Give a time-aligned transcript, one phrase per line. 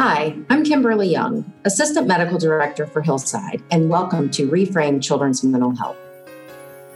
[0.00, 5.74] Hi, I'm Kimberly Young, Assistant Medical Director for Hillside, and welcome to Reframe Children's Mental
[5.74, 5.96] Health.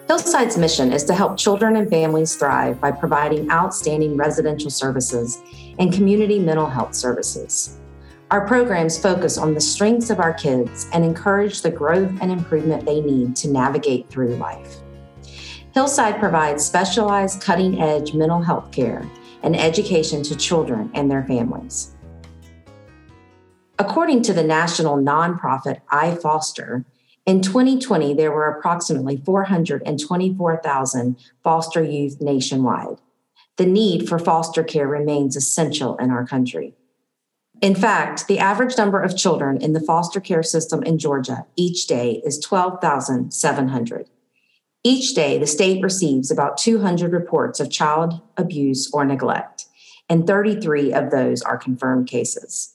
[0.06, 5.42] Hillside's mission is to help children and families thrive by providing outstanding residential services
[5.80, 7.80] and community mental health services.
[8.30, 12.86] Our programs focus on the strengths of our kids and encourage the growth and improvement
[12.86, 14.76] they need to navigate through life.
[15.74, 19.04] Hillside provides specialized cutting edge mental health care
[19.42, 21.96] and education to children and their families.
[23.82, 26.84] According to the national nonprofit iFoster,
[27.26, 33.00] in 2020, there were approximately 424,000 foster youth nationwide.
[33.56, 36.76] The need for foster care remains essential in our country.
[37.60, 41.88] In fact, the average number of children in the foster care system in Georgia each
[41.88, 44.08] day is 12,700.
[44.84, 49.66] Each day, the state receives about 200 reports of child abuse or neglect,
[50.08, 52.71] and 33 of those are confirmed cases.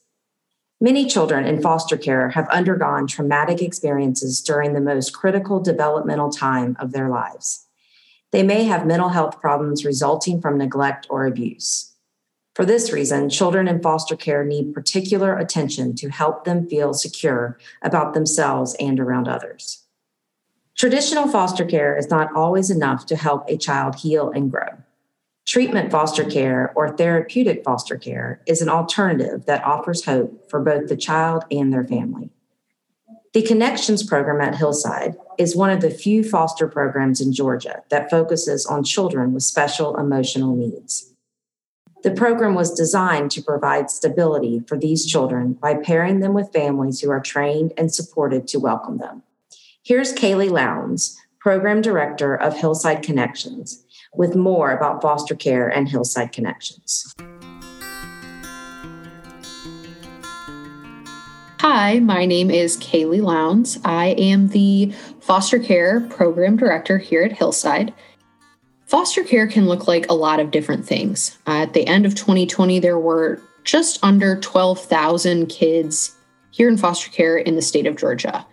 [0.80, 6.78] Many children in foster care have undergone traumatic experiences during the most critical developmental time
[6.80, 7.66] of their lives.
[8.31, 11.95] They may have mental health problems resulting from neglect or abuse.
[12.53, 17.58] For this reason, children in foster care need particular attention to help them feel secure
[17.81, 19.84] about themselves and around others.
[20.75, 24.78] Traditional foster care is not always enough to help a child heal and grow.
[25.48, 30.90] Treatment foster care or therapeutic foster care is an alternative that offers hope for both
[30.90, 32.31] the child and their family.
[33.34, 38.09] The Connections program at Hillside is one of the few foster programs in Georgia that
[38.09, 41.14] focuses on children with special emotional needs.
[42.03, 47.00] The program was designed to provide stability for these children by pairing them with families
[47.00, 49.23] who are trained and supported to welcome them.
[49.81, 53.86] Here's Kaylee Lowndes, Program Director of Hillside Connections,
[54.18, 57.14] with more about foster care and Hillside Connections.
[61.59, 63.80] Hi, my name is Kaylee Lowndes.
[63.84, 67.94] I am the Foster Care Program Director here at Hillside.
[68.86, 71.38] Foster care can look like a lot of different things.
[71.46, 76.16] Uh, at the end of 2020, there were just under 12,000 kids
[76.52, 78.46] here in foster care in the state of Georgia.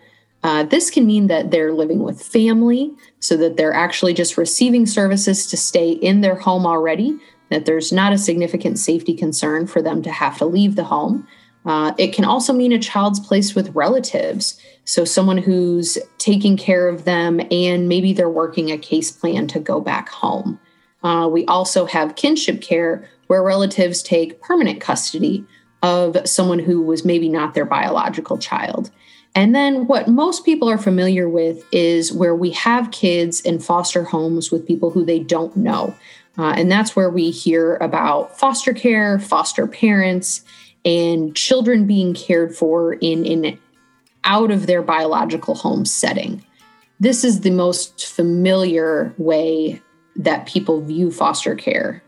[0.45, 4.85] Uh, this can mean that they're living with family, so that they're actually just receiving
[4.85, 7.17] services to stay in their home already,
[7.49, 11.27] that there's not a significant safety concern for them to have to leave the home.
[11.65, 16.87] Uh, it can also mean a child's placed with relatives, so someone who's taking care
[16.87, 20.59] of them and maybe they're working a case plan to go back home.
[21.01, 25.43] Uh, we also have kinship care where relatives take permanent custody
[25.81, 28.91] of someone who was maybe not their biological child.
[29.35, 34.03] And then what most people are familiar with is where we have kids in foster
[34.03, 35.93] homes with people who they don't know.
[36.37, 40.43] Uh, and that's where we hear about foster care, foster parents,
[40.85, 43.59] and children being cared for in an
[44.23, 46.43] out of their biological home setting.
[46.99, 49.81] This is the most familiar way
[50.15, 52.01] that people view foster care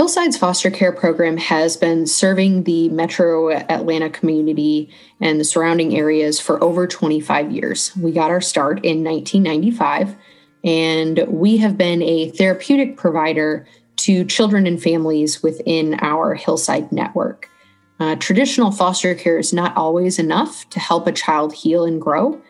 [0.00, 4.88] Hillside's foster care program has been serving the metro Atlanta community
[5.20, 7.94] and the surrounding areas for over 25 years.
[7.98, 10.16] We got our start in 1995,
[10.64, 13.66] and we have been a therapeutic provider
[13.96, 17.50] to children and families within our Hillside network.
[17.98, 22.40] Uh, traditional foster care is not always enough to help a child heal and grow.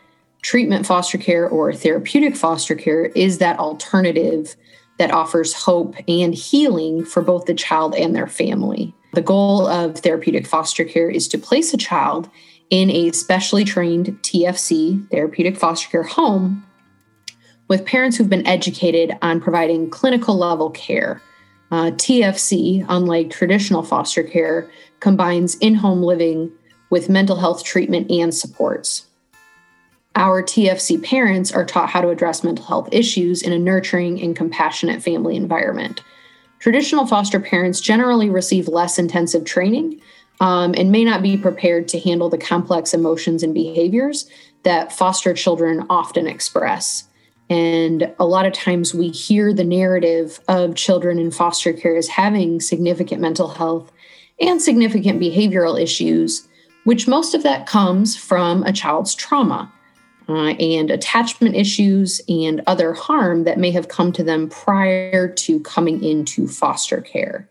[0.42, 4.54] Treatment foster care or therapeutic foster care is that alternative
[5.00, 8.94] that offers hope and healing for both the child and their family.
[9.14, 12.28] The goal of therapeutic foster care is to place a child
[12.68, 16.66] in a specially trained TFC, therapeutic foster care home,
[17.66, 21.22] with parents who've been educated on providing clinical level care.
[21.70, 26.52] Uh, TFC, unlike traditional foster care, combines in home living
[26.90, 29.06] with mental health treatment and supports.
[30.16, 34.34] Our TFC parents are taught how to address mental health issues in a nurturing and
[34.34, 36.02] compassionate family environment.
[36.58, 40.00] Traditional foster parents generally receive less intensive training
[40.40, 44.28] um, and may not be prepared to handle the complex emotions and behaviors
[44.64, 47.04] that foster children often express.
[47.48, 52.08] And a lot of times we hear the narrative of children in foster care as
[52.08, 53.90] having significant mental health
[54.40, 56.48] and significant behavioral issues,
[56.84, 59.72] which most of that comes from a child's trauma
[60.30, 65.60] uh, and attachment issues and other harm that may have come to them prior to
[65.60, 67.48] coming into foster care.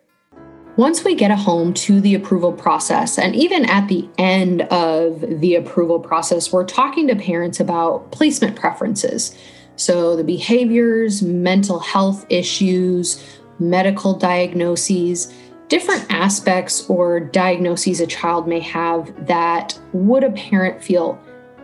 [0.77, 5.19] Once we get a home to the approval process, and even at the end of
[5.41, 9.37] the approval process, we're talking to parents about placement preferences.
[9.75, 13.21] So, the behaviors, mental health issues,
[13.59, 15.33] medical diagnoses,
[15.67, 21.21] different aspects or diagnoses a child may have that would a parent feel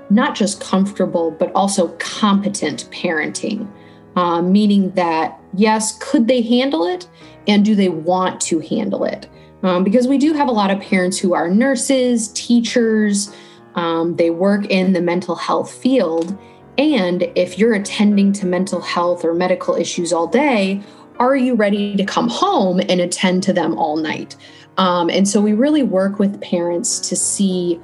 [0.10, 3.68] not just comfortable, but also competent parenting,
[4.16, 7.08] uh, meaning that, yes, could they handle it?
[7.48, 9.30] And do they want to handle it?
[9.64, 13.34] Um, because we do have a lot of parents who are nurses, teachers,
[13.76, 16.38] um, they work in the mental health field.
[16.78, 20.82] And if you're attending to mental health or medical issues all day,
[21.20, 24.36] are you ready to come home and attend to them all night?
[24.78, 27.80] Um, and so we really work with parents to see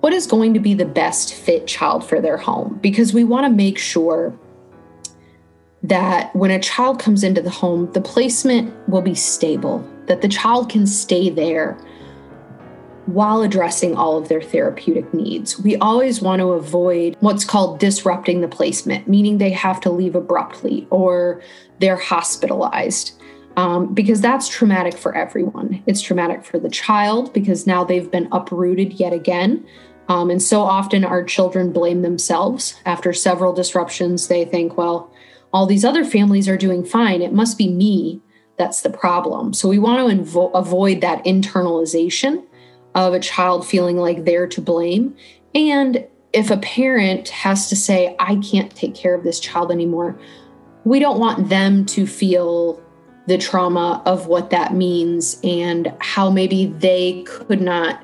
[0.00, 3.44] what is going to be the best fit child for their home because we want
[3.44, 4.38] to make sure
[5.82, 10.28] that when a child comes into the home, the placement will be stable, that the
[10.28, 11.78] child can stay there
[13.06, 15.58] while addressing all of their therapeutic needs.
[15.58, 20.14] We always want to avoid what's called disrupting the placement, meaning they have to leave
[20.14, 21.42] abruptly or
[21.80, 23.16] they're hospitalized.
[23.56, 25.82] Um, because that's traumatic for everyone.
[25.86, 29.66] It's traumatic for the child because now they've been uprooted yet again.
[30.10, 32.74] Um, and so often our children blame themselves.
[32.84, 35.08] After several disruptions, they think, well,
[35.52, 37.22] all these other families are doing fine.
[37.22, 38.20] It must be me
[38.58, 39.54] that's the problem.
[39.54, 42.44] So we want to invo- avoid that internalization
[42.96, 45.14] of a child feeling like they're to blame.
[45.54, 50.18] And if a parent has to say, I can't take care of this child anymore,
[50.84, 52.82] we don't want them to feel
[53.28, 58.02] the trauma of what that means and how maybe they could not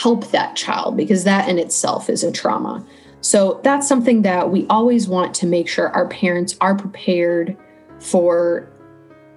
[0.00, 2.86] help that child because that in itself is a trauma.
[3.20, 7.56] So that's something that we always want to make sure our parents are prepared
[7.98, 8.70] for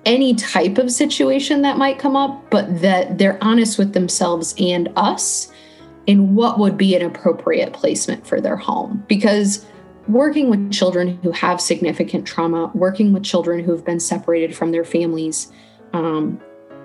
[0.06, 4.90] any type of situation that might come up, but that they're honest with themselves and
[4.96, 5.52] us
[6.06, 9.04] in what would be an appropriate placement for their home.
[9.08, 9.66] Because
[10.08, 14.72] working with children who have significant trauma, working with children who have been separated from
[14.72, 15.52] their families,
[15.94, 16.40] um,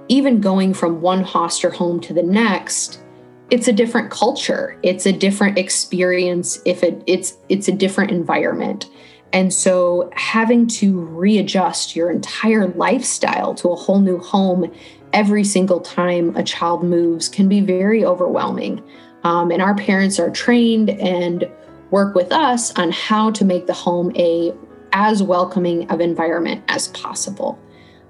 [0.08, 3.02] even going from one foster home to the next,
[3.50, 4.78] it's a different culture.
[4.82, 6.60] It's a different experience.
[6.64, 8.90] If it, it's it's a different environment.
[9.32, 14.72] And so having to readjust your entire lifestyle to a whole new home
[15.12, 18.82] every single time a child moves can be very overwhelming.
[19.24, 21.48] Um, and our parents are trained and
[21.90, 24.52] work with us on how to make the home a
[24.92, 27.58] as welcoming of environment as possible.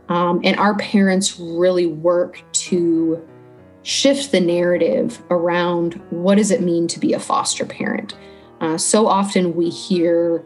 [0.09, 3.27] Um, and our parents really work to
[3.87, 8.17] shift the narrative around what does it mean to be a foster parent.
[8.61, 10.45] Uh, so often we hear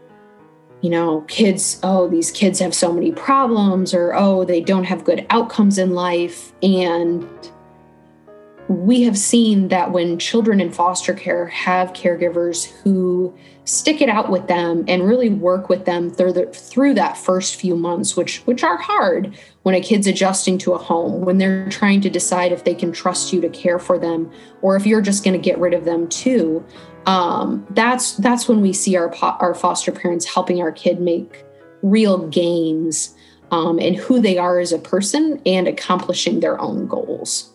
[0.81, 5.03] you know, kids, oh, these kids have so many problems, or oh, they don't have
[5.03, 6.53] good outcomes in life.
[6.63, 7.50] And
[8.71, 13.35] we have seen that when children in foster care have caregivers who
[13.65, 17.55] stick it out with them and really work with them through, the, through that first
[17.55, 21.69] few months, which which are hard when a kid's adjusting to a home, when they're
[21.69, 24.31] trying to decide if they can trust you to care for them
[24.61, 26.65] or if you're just going to get rid of them too
[27.05, 31.43] um, that's that's when we see our our foster parents helping our kid make
[31.81, 33.15] real gains
[33.49, 37.50] um, in who they are as a person and accomplishing their own goals.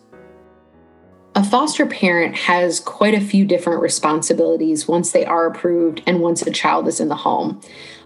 [1.37, 6.41] A foster parent has quite a few different responsibilities once they are approved and once
[6.41, 7.61] a child is in the home.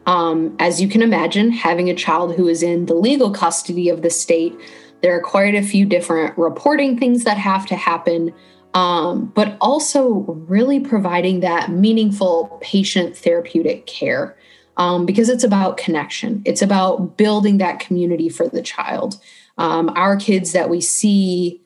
[0.06, 4.02] Um, as you can imagine, having a child who is in the legal custody of
[4.02, 4.54] the state,
[5.02, 8.34] there are quite a few different reporting things that have to happen
[8.74, 10.10] um, but also
[10.50, 14.38] really providing that meaningful patient therapeutic care
[14.76, 16.42] um, because it's about connection.
[16.44, 19.22] It's about building that community for the child.
[19.58, 21.62] Um, our kids that we see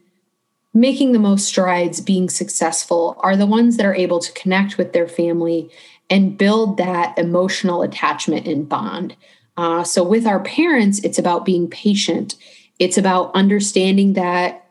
[0.76, 4.92] making the most strides, being successful, are the ones that are able to connect with
[4.92, 5.72] their family
[6.10, 9.16] and build that emotional attachment and bond.
[9.58, 12.36] Uh, so, with our parents, it's about being patient.
[12.78, 14.68] It's about understanding that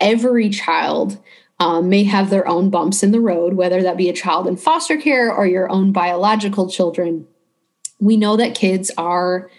[0.00, 1.18] every child
[1.58, 4.56] um, may have their own bumps in the road, whether that be a child in
[4.56, 7.26] foster care or your own biological children.
[7.98, 9.50] We know that kids are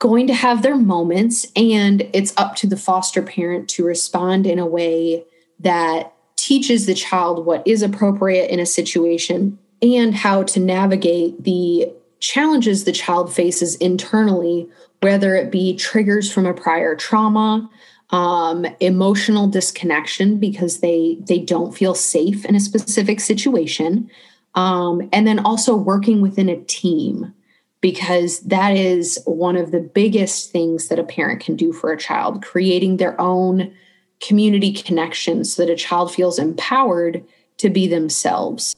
[0.00, 4.58] going to have their moments, and it's up to the foster parent to respond in
[4.58, 5.24] a way
[5.60, 11.86] that teaches the child what is appropriate in a situation and how to navigate the
[12.18, 14.68] challenges the child faces internally,
[15.00, 17.68] whether it be triggers from a prior trauma,
[18.08, 24.10] um, emotional disconnection because they they don't feel safe in a specific situation
[24.54, 27.32] um, and then also working within a team
[27.80, 31.98] because that is one of the biggest things that a parent can do for a
[31.98, 33.72] child creating their own
[34.20, 37.24] community connections so that a child feels empowered
[37.56, 38.76] to be themselves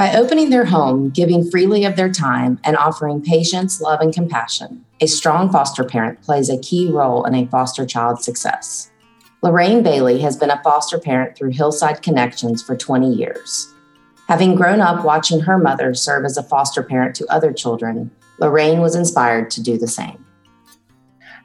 [0.00, 4.82] By opening their home, giving freely of their time, and offering patience, love, and compassion,
[4.98, 8.90] a strong foster parent plays a key role in a foster child's success.
[9.42, 13.74] Lorraine Bailey has been a foster parent through Hillside Connections for 20 years.
[14.30, 18.78] Having grown up watching her mother serve as a foster parent to other children, Lorraine
[18.78, 20.24] was inspired to do the same.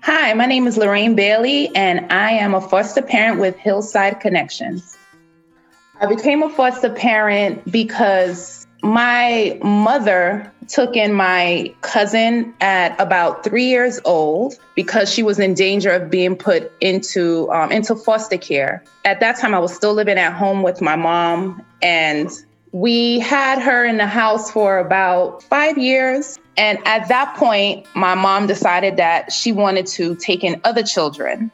[0.03, 4.95] Hi, my name is Lorraine Bailey, and I am a foster parent with Hillside Connections.
[5.99, 13.65] I became a foster parent because my mother took in my cousin at about three
[13.65, 18.83] years old because she was in danger of being put into um, into foster care.
[19.05, 22.29] At that time, I was still living at home with my mom, and
[22.75, 26.37] we had her in the house for about five years.
[26.57, 31.51] And at that point, my mom decided that she wanted to take in other children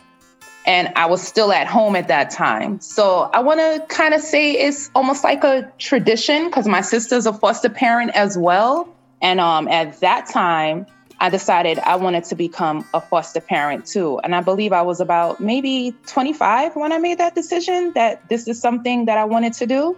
[0.65, 2.79] and I was still at home at that time.
[2.81, 7.27] So I want to kind of say it's almost like a tradition because my sister's
[7.27, 8.89] a foster parent as well.
[9.21, 10.87] And um, at that time,
[11.19, 14.19] I decided I wanted to become a foster parent too.
[14.23, 18.47] And I believe I was about maybe 25 when I made that decision that this
[18.47, 19.95] is something that I wanted to do.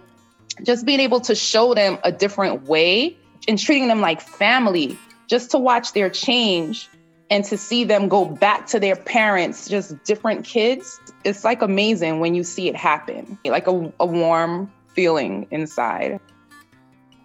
[0.62, 3.16] Just being able to show them a different way
[3.48, 6.88] and treating them like family, just to watch their change
[7.30, 12.20] and to see them go back to their parents, just different kids, it's like amazing
[12.20, 16.20] when you see it happen, like a, a warm feeling inside.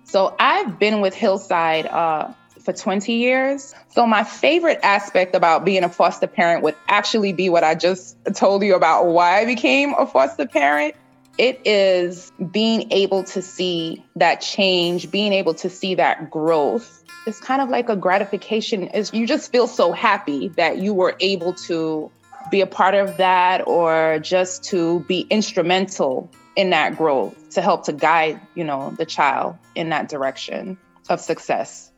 [0.06, 3.76] So I've been with Hillside uh, for 20 years.
[3.90, 8.18] So my favorite aspect about being a foster parent would actually be what I just
[8.34, 10.96] told you about why I became a foster parent.
[11.38, 17.04] It is being able to see that change, being able to see that growth.
[17.28, 18.88] It's kind of like a gratification.
[18.88, 22.12] Is you just feel so happy that you were able to
[22.50, 27.86] be a part of that or just to be instrumental in that growth to help
[27.86, 30.78] to guide you know the child in that direction
[31.10, 31.92] of success.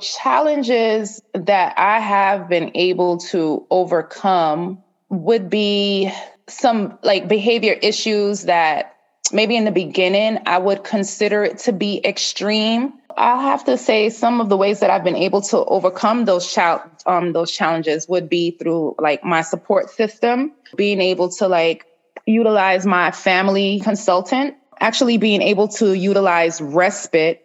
[0.00, 6.10] Challenges that i have been able to overcome would be
[6.48, 8.94] some like behavior issues that
[9.32, 14.10] maybe in the beginning i would consider it to be extreme I'll have to say
[14.10, 18.08] some of the ways that I've been able to overcome those chal- um, those challenges
[18.08, 21.84] would be through like my support system, being able to like
[22.26, 27.42] utilize my family consultant, actually being able to utilize respite,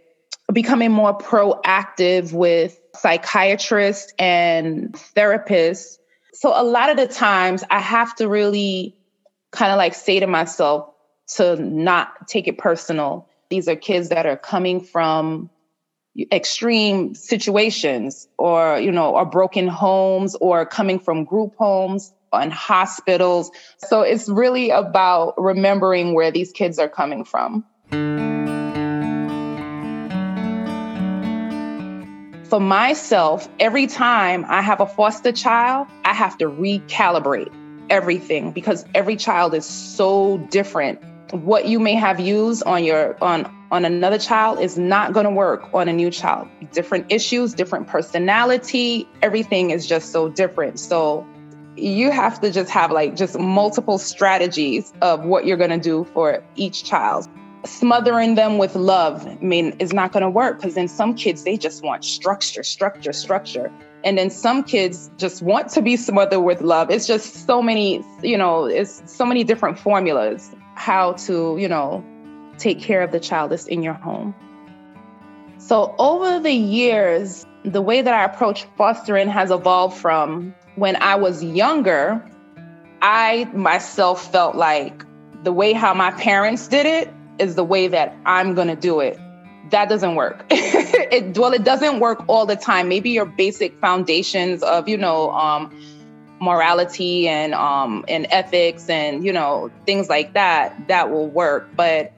[0.52, 5.98] becoming more proactive with psychiatrists and therapists.
[6.34, 8.96] So a lot of the times I have to really
[9.52, 10.90] kind of like say to myself
[11.36, 13.30] to not take it personal.
[13.50, 15.50] These are kids that are coming from
[16.32, 23.50] extreme situations or you know or broken homes or coming from group homes and hospitals
[23.78, 27.66] so it's really about remembering where these kids are coming from
[32.54, 37.52] for myself every time i have a foster child i have to recalibrate
[37.90, 43.52] everything because every child is so different what you may have used on your on
[43.72, 46.48] on another child is not going to work on a new child.
[46.74, 50.80] Different issues, different personality, everything is just so different.
[50.80, 51.26] So
[51.76, 56.04] you have to just have like just multiple strategies of what you're going to do
[56.14, 57.28] for each child.
[57.66, 61.44] Smothering them with love, I mean, is not going to work because then some kids,
[61.44, 63.72] they just want structure, structure, structure.
[64.04, 66.92] And then some kids just want to be smothered with love.
[66.92, 72.04] It's just so many, you know, it's so many different formulas how to, you know,
[72.58, 74.36] take care of the child that's in your home.
[75.58, 81.16] So, over the years, the way that I approach fostering has evolved from when I
[81.16, 82.22] was younger,
[83.02, 85.06] I myself felt like
[85.44, 89.00] the way how my parents did it is the way that I'm going to do
[89.00, 89.20] it.
[89.70, 90.46] That doesn't work.
[90.50, 92.90] it, well, it doesn't work all the time.
[92.90, 95.72] Maybe your basic foundations of, you know, um,
[96.44, 101.70] morality and um, and ethics and you know things like that that will work.
[101.76, 102.12] But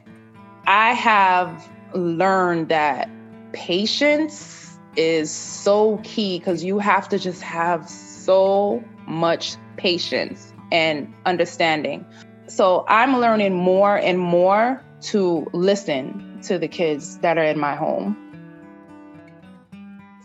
[0.65, 3.09] I have learned that
[3.53, 12.05] patience is so key because you have to just have so much patience and understanding.
[12.47, 17.75] So I'm learning more and more to listen to the kids that are in my
[17.75, 18.17] home.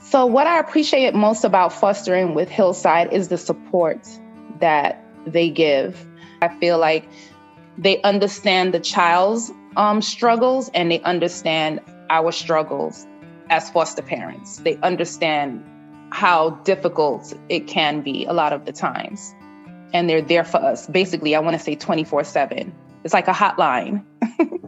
[0.03, 4.09] So, what I appreciate most about fostering with Hillside is the support
[4.59, 6.07] that they give.
[6.43, 7.09] I feel like
[7.79, 13.07] they understand the child's um, struggles and they understand our struggles
[13.51, 14.59] as foster parents.
[14.59, 15.65] They understand
[16.11, 19.35] how difficult it can be a lot of the times.
[19.93, 20.87] And they're there for us.
[20.87, 22.75] Basically, I want to say 24 7.
[23.05, 24.05] It's like a hotline.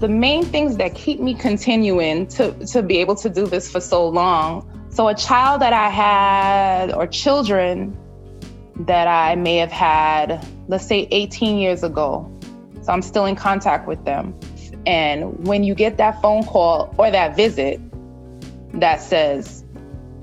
[0.00, 3.80] the main things that keep me continuing to, to be able to do this for
[3.80, 4.70] so long.
[4.90, 7.96] So, a child that I had, or children
[8.80, 12.30] that I may have had, let's say 18 years ago.
[12.82, 14.38] So, I'm still in contact with them.
[14.86, 17.80] And when you get that phone call or that visit
[18.80, 19.64] that says,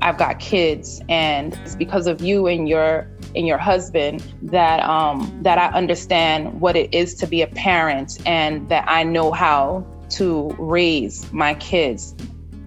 [0.01, 5.39] I've got kids and it's because of you and your and your husband that um,
[5.41, 9.85] that I understand what it is to be a parent and that I know how
[10.11, 12.15] to raise my kids.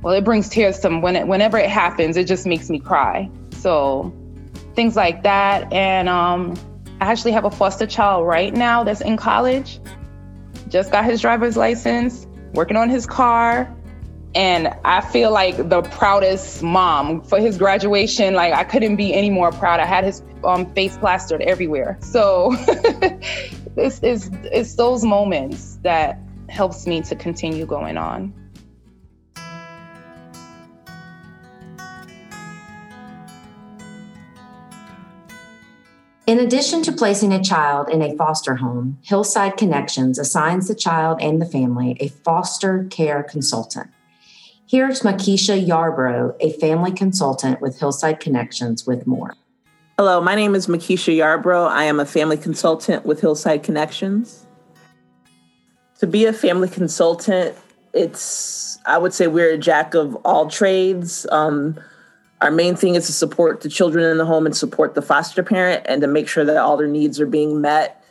[0.02, 2.16] Well, it brings tears to when it, whenever it happens.
[2.16, 3.30] It just makes me cry.
[3.52, 4.14] So
[4.74, 6.58] things like that, and um,
[7.00, 9.80] I actually have a foster child right now that's in college.
[10.68, 13.74] Just got his driver's license, working on his car,
[14.34, 18.34] and I feel like the proudest mom for his graduation.
[18.34, 19.80] Like I couldn't be any more proud.
[19.80, 21.98] I had his um, face plastered everywhere.
[22.00, 22.50] So
[23.76, 28.32] it's, it's, it's those moments that helps me to continue going on.
[36.26, 41.20] In addition to placing a child in a foster home, Hillside Connections assigns the child
[41.20, 43.93] and the family a foster care consultant.
[44.66, 49.36] Here's Makisha Yarbrough, a family consultant with Hillside Connections, with more.
[49.98, 51.68] Hello, my name is Makisha Yarbrough.
[51.68, 54.46] I am a family consultant with Hillside Connections.
[55.98, 57.54] To be a family consultant,
[57.92, 61.26] it's, I would say, we're a jack of all trades.
[61.30, 61.78] Um,
[62.40, 65.42] our main thing is to support the children in the home and support the foster
[65.42, 68.02] parent and to make sure that all their needs are being met.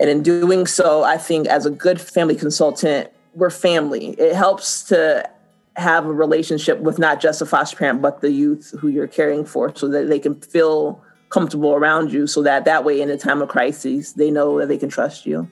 [0.00, 4.10] And in doing so, I think as a good family consultant, we're family.
[4.10, 5.28] It helps to
[5.76, 9.44] have a relationship with not just a foster parent but the youth who you're caring
[9.44, 13.18] for so that they can feel comfortable around you so that that way in a
[13.18, 15.50] time of crisis they know that they can trust you.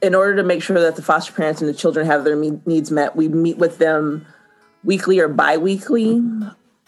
[0.00, 2.90] In order to make sure that the foster parents and the children have their needs
[2.90, 4.26] met we meet with them
[4.84, 6.22] weekly or bi-weekly.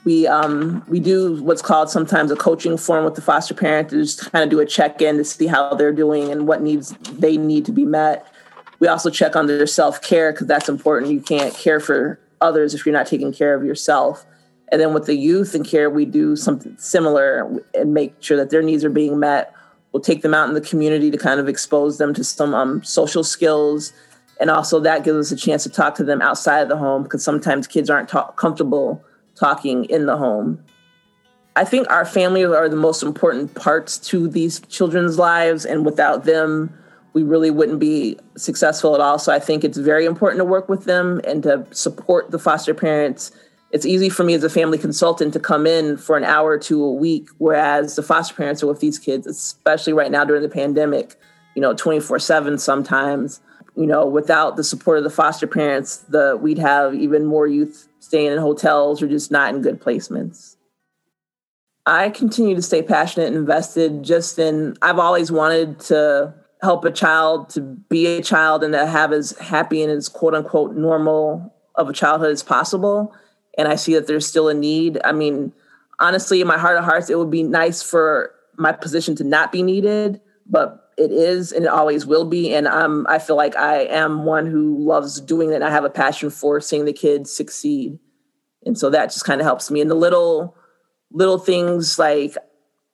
[0.04, 3.96] We um, we do what's called sometimes a coaching forum with the foster parent to
[4.00, 7.36] just kind of do a check-in to see how they're doing and what needs they
[7.36, 8.26] need to be met
[8.80, 11.12] we also check on their self care because that's important.
[11.12, 14.26] You can't care for others if you're not taking care of yourself.
[14.72, 18.50] And then with the youth and care, we do something similar and make sure that
[18.50, 19.54] their needs are being met.
[19.92, 22.82] We'll take them out in the community to kind of expose them to some um,
[22.82, 23.92] social skills.
[24.40, 27.02] And also, that gives us a chance to talk to them outside of the home
[27.02, 30.64] because sometimes kids aren't ta- comfortable talking in the home.
[31.56, 36.24] I think our families are the most important parts to these children's lives, and without
[36.24, 36.72] them,
[37.12, 39.18] we really wouldn't be successful at all.
[39.18, 42.74] So I think it's very important to work with them and to support the foster
[42.74, 43.32] parents.
[43.72, 46.82] It's easy for me as a family consultant to come in for an hour two
[46.84, 50.48] a week, whereas the foster parents are with these kids, especially right now during the
[50.48, 51.16] pandemic,
[51.54, 53.40] you know, 24 7 sometimes.
[53.76, 57.88] You know, without the support of the foster parents, the we'd have even more youth
[58.00, 60.56] staying in hotels or just not in good placements.
[61.86, 66.90] I continue to stay passionate and invested just in I've always wanted to help a
[66.90, 71.54] child to be a child and to have as happy and as quote unquote normal
[71.74, 73.14] of a childhood as possible.
[73.56, 74.98] And I see that there's still a need.
[75.04, 75.52] I mean,
[75.98, 79.52] honestly, in my heart of hearts, it would be nice for my position to not
[79.52, 82.54] be needed, but it is and it always will be.
[82.54, 85.56] And I'm I feel like I am one who loves doing it.
[85.56, 87.98] And I have a passion for seeing the kids succeed.
[88.66, 89.80] And so that just kind of helps me.
[89.80, 90.56] And the little
[91.10, 92.36] little things like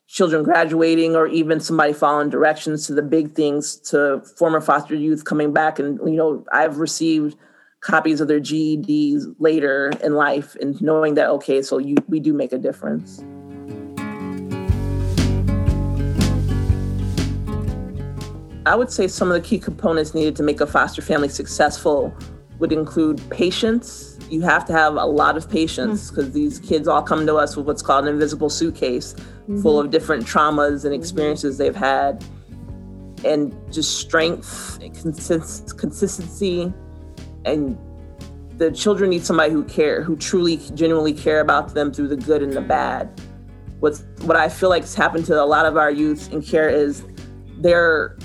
[0.08, 5.24] children graduating or even somebody following directions to the big things to former foster youth
[5.24, 5.78] coming back.
[5.78, 7.36] And you know i've received
[7.80, 12.32] copies of their geds later in life and knowing that okay so you we do
[12.32, 13.22] make a difference.
[18.66, 22.12] I would say some of the key components needed to make a foster family successful
[22.58, 26.32] would include patience you have to have a lot of patience because mm.
[26.32, 29.60] these kids all come to us with what's called an invisible suitcase mm-hmm.
[29.62, 31.64] full of different traumas and experiences mm-hmm.
[31.64, 32.24] they've had
[33.24, 36.72] and just strength and consist- consistency
[37.44, 37.78] and
[38.58, 42.42] the children need somebody who care who truly genuinely care about them through the good
[42.42, 43.20] and the bad
[43.80, 46.68] what's what i feel like has happened to a lot of our youth in care
[46.68, 47.04] is
[47.58, 48.16] they're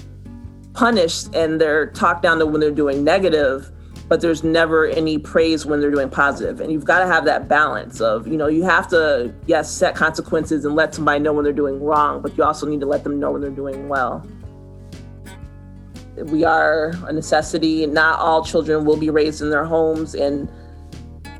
[0.74, 3.72] punished and they're talked down to when they're doing negative
[4.12, 6.60] but there's never any praise when they're doing positive.
[6.60, 9.96] And you've got to have that balance of, you know, you have to, yes, set
[9.96, 13.06] consequences and let somebody know when they're doing wrong, but you also need to let
[13.06, 14.28] them know when they're doing well.
[16.18, 17.86] We are a necessity.
[17.86, 20.14] Not all children will be raised in their homes.
[20.14, 20.52] And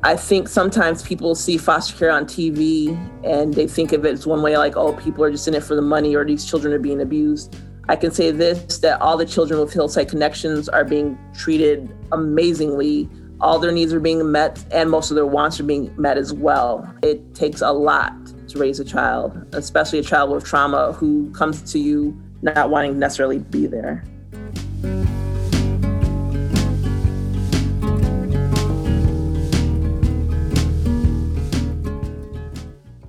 [0.04, 4.26] I think sometimes people see foster care on TV and they think of it as
[4.26, 6.74] one way like, oh, people are just in it for the money or these children
[6.74, 7.54] are being abused.
[7.90, 13.10] I can say this that all the children with Hillside Connections are being treated amazingly.
[13.40, 16.32] All their needs are being met, and most of their wants are being met as
[16.32, 16.88] well.
[17.02, 18.14] It takes a lot
[18.50, 22.94] to raise a child, especially a child with trauma who comes to you not wanting
[22.94, 24.04] to necessarily be there.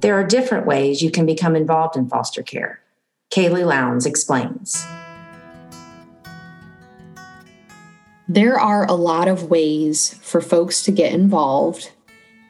[0.00, 2.81] There are different ways you can become involved in foster care.
[3.32, 4.86] Kaylee Lowndes explains.
[8.28, 11.90] There are a lot of ways for folks to get involved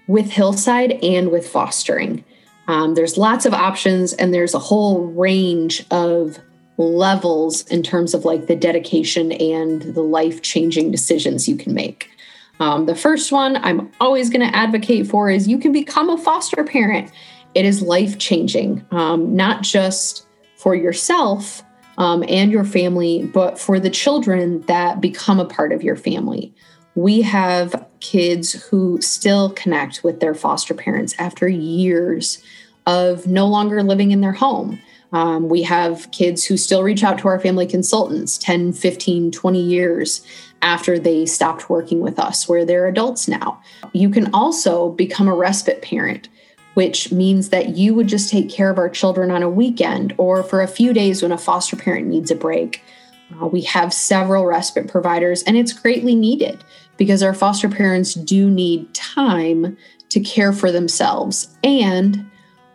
[0.09, 2.25] with Hillside and with fostering.
[2.67, 6.39] Um, there's lots of options, and there's a whole range of
[6.79, 12.11] levels in terms of like the dedication and the life changing decisions you can make.
[12.59, 16.19] Um, the first one I'm always going to advocate for is you can become a
[16.19, 17.11] foster parent.
[17.55, 20.27] It is life changing, um, not just
[20.63, 21.65] for yourself
[21.99, 26.55] um, and your family, but for the children that become a part of your family.
[26.95, 32.43] We have kids who still connect with their foster parents after years
[32.87, 34.79] of no longer living in their home.
[35.13, 39.61] Um, we have kids who still reach out to our family consultants 10, 15, 20
[39.61, 40.25] years
[40.63, 43.61] after they stopped working with us, where they're adults now.
[43.93, 46.29] You can also become a respite parent
[46.75, 50.43] which means that you would just take care of our children on a weekend or
[50.43, 52.83] for a few days when a foster parent needs a break.
[53.41, 56.63] Uh, we have several respite providers, and it's greatly needed
[56.97, 59.77] because our foster parents do need time
[60.11, 61.57] to care for themselves.
[61.65, 62.31] And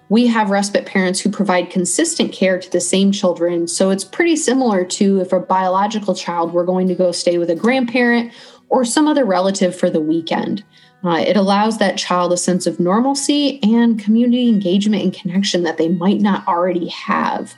[0.10, 3.68] we have respite parents who provide consistent care to the same children.
[3.68, 7.50] So it's pretty similar to if a biological child were going to go stay with
[7.50, 8.32] a grandparent
[8.70, 10.64] or some other relative for the weekend.
[11.04, 15.78] Uh, it allows that child a sense of normalcy and community engagement and connection that
[15.78, 17.54] they might not already have.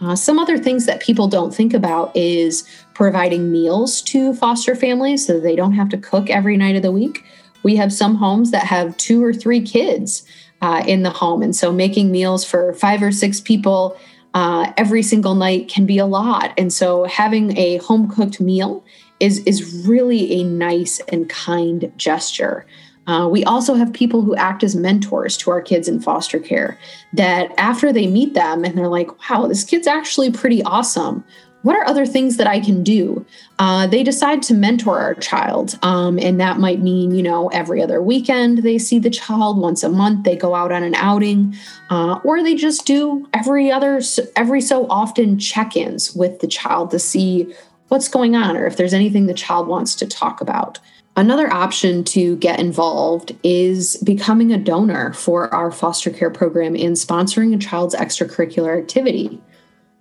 [0.00, 5.26] Uh, some other things that people don't think about is providing meals to foster families
[5.26, 7.24] so they don't have to cook every night of the week.
[7.62, 10.26] We have some homes that have two or three kids
[10.60, 11.42] uh, in the home.
[11.42, 13.96] And so making meals for five or six people
[14.34, 16.52] uh, every single night can be a lot.
[16.58, 18.84] And so having a home cooked meal
[19.20, 22.66] is is really a nice and kind gesture.
[23.06, 26.78] Uh, we also have people who act as mentors to our kids in foster care
[27.12, 31.22] that after they meet them and they're like, wow, this kid's actually pretty awesome.
[31.62, 33.24] What are other things that I can do?
[33.58, 35.78] Uh, they decide to mentor our child.
[35.80, 39.82] Um, and that might mean, you know, every other weekend they see the child, once
[39.82, 41.56] a month they go out on an outing,
[41.88, 44.02] uh, or they just do every other,
[44.36, 47.54] every so often check ins with the child to see
[47.88, 50.78] what's going on or if there's anything the child wants to talk about.
[51.16, 56.96] Another option to get involved is becoming a donor for our foster care program and
[56.96, 59.40] sponsoring a child's extracurricular activity.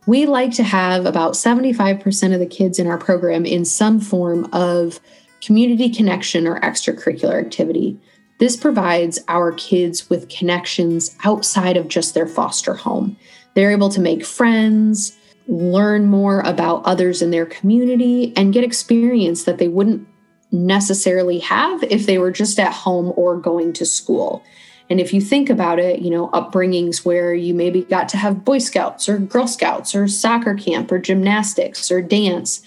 [0.07, 4.49] We like to have about 75% of the kids in our program in some form
[4.51, 4.99] of
[5.41, 7.99] community connection or extracurricular activity.
[8.39, 13.15] This provides our kids with connections outside of just their foster home.
[13.53, 15.15] They're able to make friends,
[15.47, 20.07] learn more about others in their community and get experience that they wouldn't
[20.51, 24.43] necessarily have if they were just at home or going to school.
[24.89, 28.45] And if you think about it, you know, upbringings where you maybe got to have
[28.45, 32.61] Boy Scouts or Girl Scouts or soccer camp or gymnastics or dance,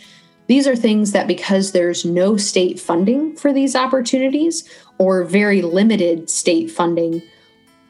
[0.46, 6.30] these are things that because there's no state funding for these opportunities or very limited
[6.30, 7.22] state funding,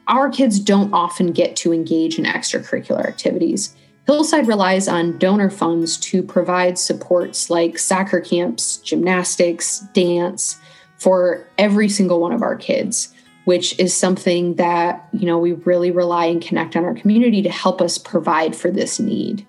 [0.09, 3.75] our kids don't often get to engage in extracurricular activities.
[4.07, 10.59] Hillside relies on donor funds to provide supports like soccer camps, gymnastics, dance
[10.99, 13.13] for every single one of our kids,
[13.47, 17.51] which is something that, you know, we really rely and connect on our community to
[17.51, 19.45] help us provide for this need.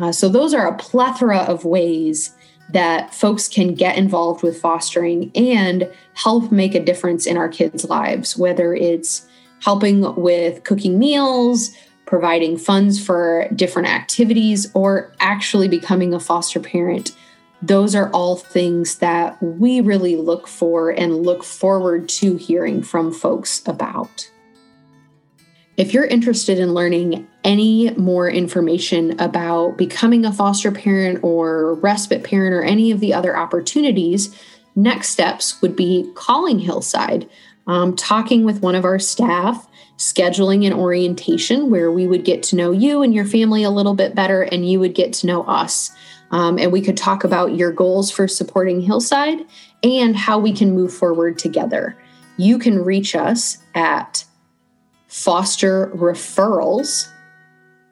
[0.00, 2.34] Uh, so those are a plethora of ways
[2.70, 7.84] that folks can get involved with fostering and help make a difference in our kids'
[7.86, 9.26] lives, whether it's
[9.60, 11.70] helping with cooking meals,
[12.12, 17.16] providing funds for different activities, or actually becoming a foster parent.
[17.62, 23.14] Those are all things that we really look for and look forward to hearing from
[23.14, 24.30] folks about.
[25.78, 32.24] If you're interested in learning any more information about becoming a foster parent or respite
[32.24, 34.36] parent or any of the other opportunities,
[34.76, 37.26] next steps would be calling Hillside,
[37.66, 39.66] um, talking with one of our staff,
[39.98, 43.94] scheduling an orientation where we would get to know you and your family a little
[43.94, 45.90] bit better, and you would get to know us.
[46.30, 49.46] Um, and we could talk about your goals for supporting Hillside
[49.82, 51.96] and how we can move forward together.
[52.38, 54.24] You can reach us at
[55.08, 57.08] foster referrals,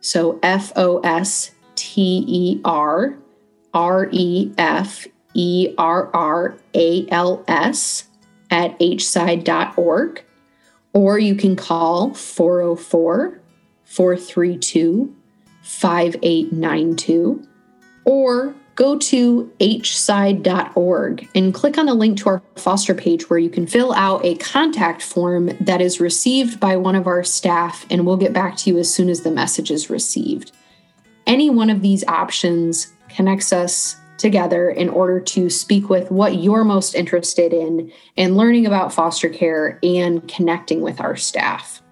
[0.01, 3.19] so F O S T E R
[3.75, 8.09] R E F E R R A L S
[8.51, 10.25] at hside.org,
[10.93, 13.41] or you can call 404
[13.85, 15.15] 432
[15.63, 17.47] 5892,
[18.05, 23.51] or go to hside.org and click on the link to our foster page where you
[23.51, 28.07] can fill out a contact form that is received by one of our staff, and
[28.07, 30.53] we'll get back to you as soon as the message is received.
[31.27, 36.65] Any one of these options connects us together in order to speak with what you're
[36.65, 41.83] most interested in and learning about foster care and connecting with our staff.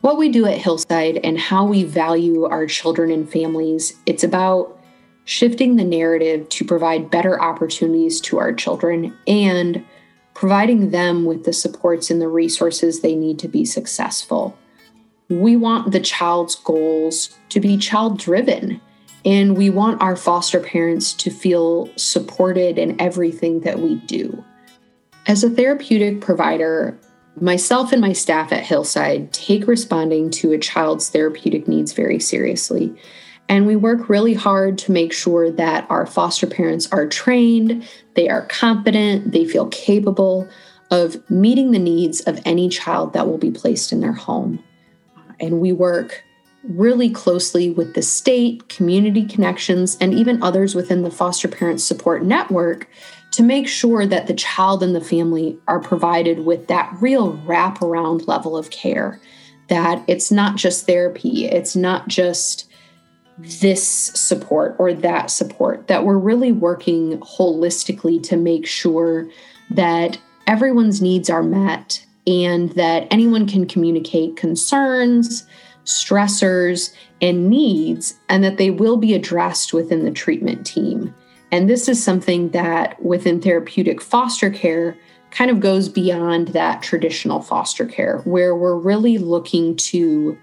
[0.00, 4.78] What we do at Hillside and how we value our children and families, it's about
[5.24, 9.84] shifting the narrative to provide better opportunities to our children and
[10.34, 14.56] providing them with the supports and the resources they need to be successful.
[15.28, 18.80] We want the child's goals to be child driven
[19.24, 24.44] and we want our foster parents to feel supported in everything that we do.
[25.26, 26.98] As a therapeutic provider,
[27.40, 32.94] myself and my staff at Hillside take responding to a child's therapeutic needs very seriously.
[33.48, 38.28] And we work really hard to make sure that our foster parents are trained, they
[38.28, 40.48] are competent, they feel capable
[40.90, 44.62] of meeting the needs of any child that will be placed in their home.
[45.40, 46.24] And we work
[46.64, 52.24] really closely with the state, community connections, and even others within the foster parent support
[52.24, 52.88] network
[53.30, 58.26] to make sure that the child and the family are provided with that real wraparound
[58.26, 59.20] level of care.
[59.68, 62.70] That it's not just therapy, it's not just
[63.38, 69.28] this support or that support, that we're really working holistically to make sure
[69.70, 75.46] that everyone's needs are met and that anyone can communicate concerns,
[75.88, 81.14] stressors, and needs, and that they will be addressed within the treatment team.
[81.50, 84.96] And this is something that within therapeutic foster care
[85.30, 90.38] kind of goes beyond that traditional foster care, where we're really looking to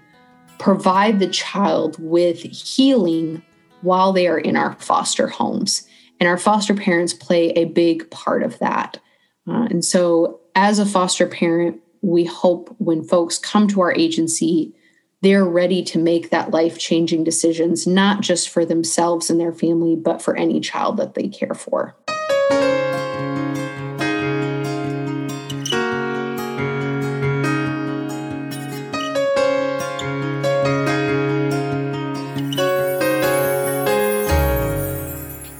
[0.58, 3.42] provide the child with healing
[3.82, 5.86] while they are in our foster homes.
[6.18, 8.98] And our foster parents play a big part of that.
[9.46, 14.74] Uh, and so, as a foster parent, we hope when folks come to our agency
[15.22, 19.96] they're ready to make that life changing decisions, not just for themselves and their family,
[19.96, 21.96] but for any child that they care for.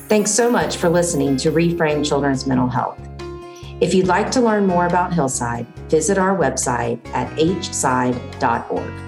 [0.09, 2.99] Thanks so much for listening to Reframe Children's Mental Health.
[3.81, 9.06] If you'd like to learn more about Hillside, visit our website at hside.org.